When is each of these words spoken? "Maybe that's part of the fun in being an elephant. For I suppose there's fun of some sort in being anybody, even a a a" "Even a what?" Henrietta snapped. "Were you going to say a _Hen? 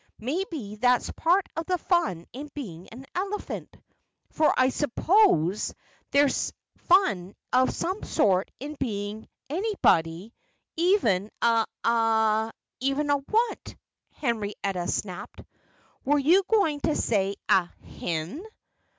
"Maybe 0.17 0.77
that's 0.77 1.11
part 1.11 1.47
of 1.55 1.67
the 1.67 1.77
fun 1.77 2.25
in 2.33 2.49
being 2.55 2.87
an 2.89 3.05
elephant. 3.13 3.77
For 4.31 4.51
I 4.57 4.69
suppose 4.69 5.75
there's 6.09 6.53
fun 6.87 7.35
of 7.53 7.71
some 7.71 8.01
sort 8.01 8.49
in 8.59 8.73
being 8.79 9.27
anybody, 9.47 10.33
even 10.75 11.29
a 11.43 11.67
a 11.83 11.87
a" 11.91 12.51
"Even 12.79 13.11
a 13.11 13.17
what?" 13.17 13.75
Henrietta 14.13 14.87
snapped. 14.87 15.41
"Were 16.03 16.17
you 16.17 16.41
going 16.47 16.79
to 16.79 16.95
say 16.95 17.35
a 17.47 17.69
_Hen? 17.99 18.43